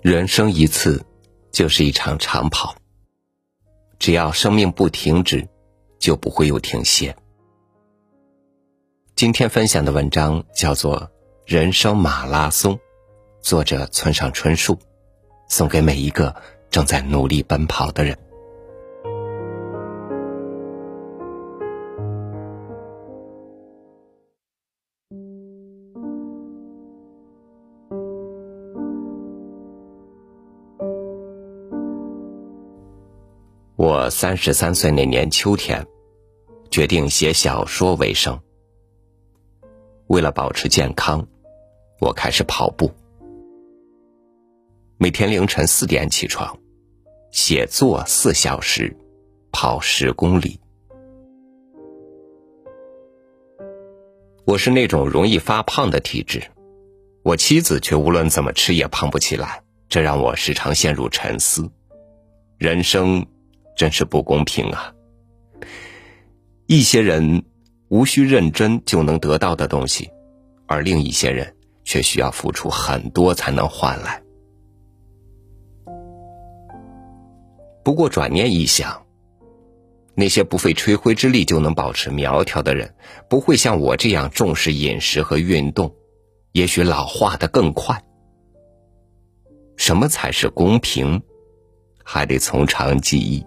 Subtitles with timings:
[0.00, 1.04] 人生一次，
[1.50, 2.76] 就是一场长跑。
[3.98, 5.48] 只要生命不停止，
[5.98, 7.16] 就不会有停歇。
[9.16, 11.00] 今天分享的文章叫做
[11.44, 12.76] 《人生马拉松》，
[13.42, 14.78] 作者村上春树，
[15.48, 16.34] 送给每一个
[16.70, 18.16] 正在努力奔跑的人。
[33.90, 35.86] 我三十三岁那年秋天，
[36.70, 38.38] 决定写小说为生。
[40.08, 41.26] 为了保持健康，
[41.98, 42.92] 我开始跑步。
[44.98, 46.54] 每天凌晨四点起床，
[47.30, 48.94] 写作四小时，
[49.52, 50.60] 跑十公里。
[54.44, 56.42] 我是那种容易发胖的体质，
[57.22, 61.70] 我妻子却无论怎么吃也胖不起来，这让我时常陷入沉思。
[62.58, 63.26] 人生。
[63.78, 64.92] 真是不公平啊！
[66.66, 67.44] 一些人
[67.86, 70.10] 无需认真就能得到的东西，
[70.66, 71.54] 而另一些人
[71.84, 74.20] 却需要付出很多才能换来。
[77.84, 79.06] 不过转念一想，
[80.16, 82.92] 那些不费吹灰之力就能保持苗条的人，
[83.30, 85.94] 不会像我这样重视饮食和运动，
[86.50, 88.02] 也许老化的更快。
[89.76, 91.22] 什么才是公平？
[92.04, 93.46] 还得从长计议。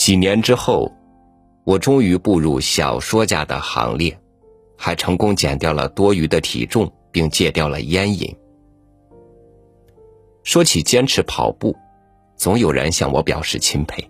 [0.00, 0.90] 几年之后，
[1.62, 4.18] 我终于步入小说家的行列，
[4.74, 8.34] 还成功减掉了多余的体重，并戒掉了烟瘾。
[10.42, 11.76] 说起坚持跑步，
[12.34, 14.02] 总有人向我表示钦佩：“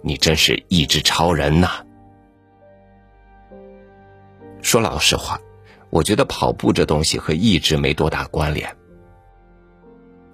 [0.00, 1.84] 你真是意志超人呐！”
[4.62, 5.38] 说老实话，
[5.90, 8.74] 我觉得跑步这东西和意志没多大关联。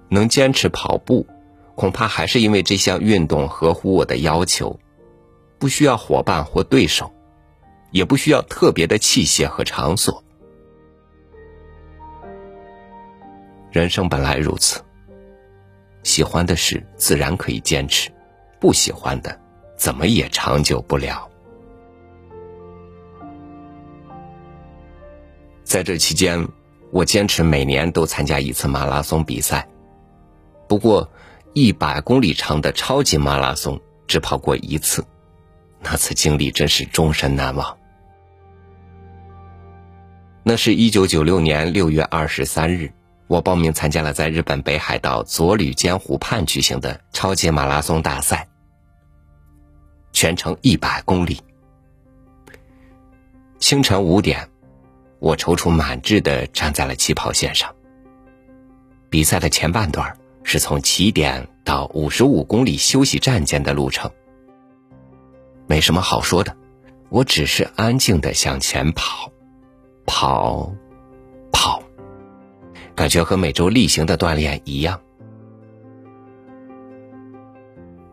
[0.07, 1.27] 能坚持跑步。
[1.75, 4.79] 恐怕还是因为这项运动合乎我的要求，
[5.57, 7.11] 不需要伙伴或对手，
[7.91, 10.23] 也不需要特别的器械和场所。
[13.71, 14.79] 人生本来如此，
[16.03, 18.11] 喜欢的事自然可以坚持，
[18.59, 19.41] 不喜欢的
[19.75, 21.27] 怎么也长久不了。
[25.63, 26.47] 在这期间，
[26.91, 29.67] 我坚持每年都参加一次马拉松比赛，
[30.67, 31.09] 不过。
[31.53, 35.05] 一百公里长的超级马拉松只跑过一次，
[35.81, 37.77] 那次经历真是终身难忘。
[40.41, 42.91] 那是一九九六年六月二十三日，
[43.27, 48.47] 我报名参加了在日本北海道佐吕间湖畔举行的超级马拉松大赛，
[50.11, 51.39] 全程一百公里。
[53.59, 54.49] 清晨五点，
[55.19, 57.73] 我踌躇满志的站在了起跑线上。
[59.11, 64.11] 比赛的前半段是从起点到五十五公里休息站间的路程，
[65.67, 66.55] 没什么好说的，
[67.09, 69.31] 我只是安静的向前跑，
[70.05, 70.73] 跑，
[71.51, 71.81] 跑，
[72.95, 74.99] 感觉和每周例行的锻炼一样。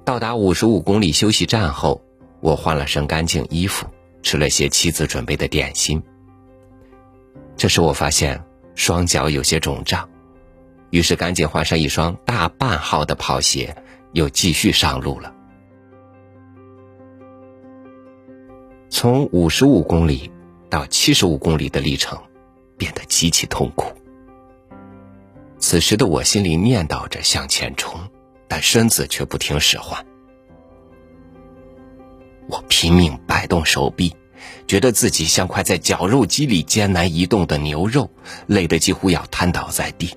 [0.04, 2.02] 到达五十五公里休息站后，
[2.40, 3.86] 我换了身干净衣服，
[4.22, 6.02] 吃了些妻子准备的点心。
[7.56, 8.42] 这时我发现
[8.74, 10.09] 双脚有些肿胀。
[10.90, 13.76] 于是赶紧换上一双大半号的跑鞋，
[14.12, 15.34] 又继续上路了。
[18.88, 20.30] 从五十五公里
[20.68, 22.18] 到七十五公里的历程，
[22.76, 23.92] 变得极其痛苦。
[25.58, 28.00] 此时的我心里念叨着向前冲，
[28.48, 30.04] 但身子却不听使唤。
[32.48, 34.12] 我拼命摆动手臂，
[34.66, 38.10] 觉得自己像块在绞肉机里艰难移动的牛肉，
[38.48, 40.12] 累得几乎要瘫倒在地。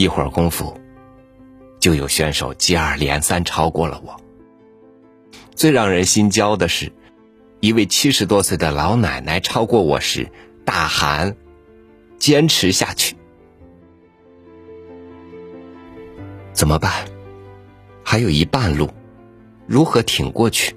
[0.00, 0.80] 一会儿功夫，
[1.78, 4.18] 就有选手接二连三超过了我。
[5.54, 6.90] 最让人心焦的是，
[7.60, 10.26] 一位七十多岁的老奶奶超过我时，
[10.64, 11.36] 大喊
[12.18, 13.14] ：“坚持下去！”
[16.54, 17.04] 怎么办？
[18.02, 18.88] 还有一半路，
[19.66, 20.74] 如何挺过去？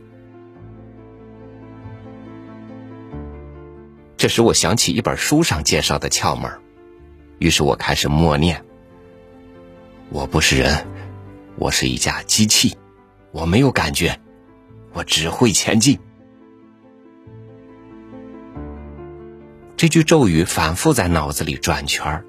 [4.18, 6.52] 这时，我想起一本书上介绍的窍门，
[7.40, 8.62] 于是我开始默念。
[10.10, 10.86] 我不是人，
[11.58, 12.78] 我是一架机器，
[13.32, 14.20] 我没有感觉，
[14.94, 16.00] 我只会前进。
[19.76, 22.26] 这句咒语反复在脑子里转圈儿，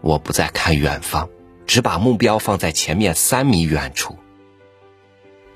[0.00, 1.28] 我不再看远方，
[1.66, 4.16] 只把目标放在前面三米远处。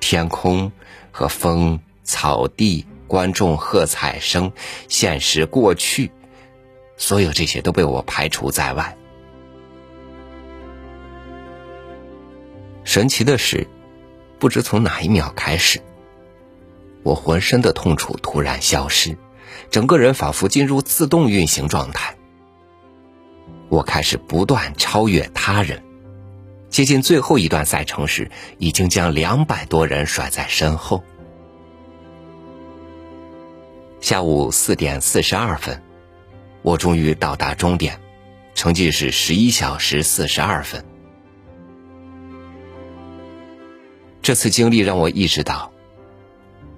[0.00, 0.72] 天空
[1.12, 4.52] 和风、草地、观众喝彩声、
[4.88, 6.10] 现实过去，
[6.96, 8.96] 所有这些都被我排除在外。
[12.84, 13.66] 神奇的是，
[14.38, 15.80] 不知从哪一秒开始，
[17.02, 19.16] 我浑身的痛楚突然消失，
[19.70, 22.16] 整个人仿佛进入自动运行状态。
[23.68, 25.82] 我开始不断超越他人，
[26.68, 31.02] 接近最后一段赛程时，已经将两百多人甩在身后。
[34.00, 35.80] 下午四点四十二分，
[36.62, 38.00] 我终于到达终点，
[38.54, 40.84] 成绩是十一小时四十二分。
[44.22, 45.72] 这次经历让我意识到，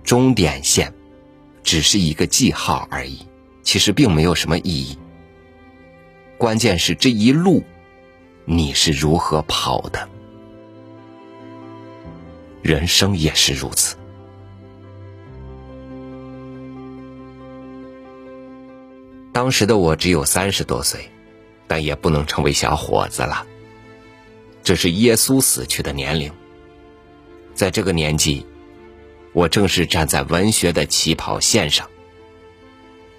[0.02, 0.94] 终点线
[1.62, 3.26] 只是一个记号而已，
[3.62, 4.98] 其实并没有什么意义。
[6.38, 7.62] 关键是这一路，
[8.46, 10.08] 你是如何跑的？
[12.62, 13.94] 人生也是如此。
[19.34, 21.10] 当时的我只有三十多岁，
[21.66, 23.46] 但也不能称为小伙子了。
[24.62, 26.32] 这是耶稣死去的年龄。
[27.54, 28.44] 在这个年纪，
[29.32, 31.88] 我正是站在文学的起跑线上。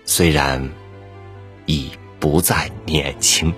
[0.05, 0.69] 虽然
[1.65, 1.89] 已。
[2.17, 3.53] 不再年轻。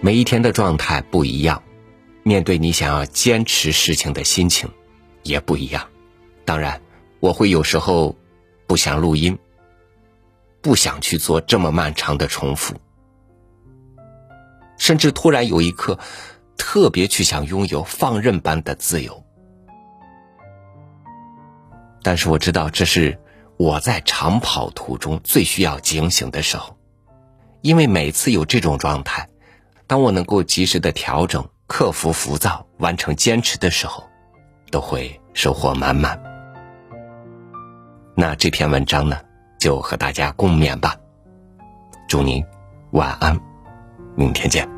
[0.00, 1.60] 每一天的状态不一样，
[2.28, 4.70] 面对你想要坚持事情的心情
[5.22, 5.88] 也不一样。
[6.44, 6.80] 当然，
[7.20, 8.14] 我会有时候
[8.66, 9.38] 不想录音。
[10.60, 12.74] 不想去做这么漫长的重复，
[14.76, 16.00] 甚至突然有一刻，
[16.56, 19.24] 特别去想拥有放任般的自由。
[22.02, 23.20] 但是我知道，这是
[23.56, 26.76] 我在长跑途中最需要警醒的时候，
[27.62, 29.28] 因为每次有这种状态，
[29.86, 34.02] 当我能够及时的调整、克服浮躁、完成坚持的时候，
[34.72, 36.20] 都会收获满满。
[38.16, 39.16] 那这篇文章呢？
[39.60, 40.94] 就和大家共勉吧，
[42.08, 42.44] 祝您
[42.92, 43.38] 晚安，
[44.16, 44.77] 明天见。